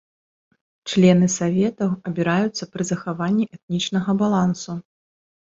Члены 0.93 1.27
саветаў 1.33 1.91
абіраюцца 2.13 2.63
пры 2.73 2.83
захаванні 2.93 3.45
этнічнага 3.59 4.11
балансу. 4.25 4.73